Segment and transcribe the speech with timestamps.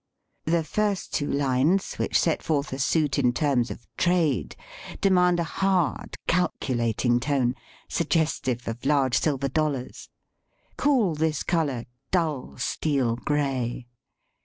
[0.45, 4.55] The first two lines, which set forth a suit in terms of trade,
[4.99, 10.09] demand a hard, calculating 70 STUDY IN TONE COLOR tone, suggestive of large silver dollars.
[10.75, 13.85] Call this color dull steel gray.